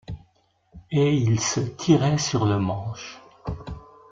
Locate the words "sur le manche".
2.17-3.21